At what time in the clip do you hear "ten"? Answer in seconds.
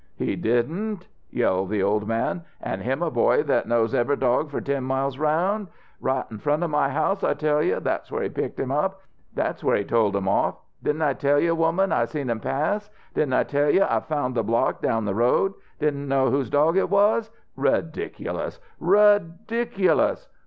4.59-4.83